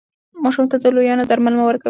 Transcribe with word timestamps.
ماشوم 0.43 0.65
ته 0.71 0.77
د 0.79 0.85
لویانو 0.95 1.27
درمل 1.29 1.53
مه 1.57 1.63
ورکوئ. 1.65 1.79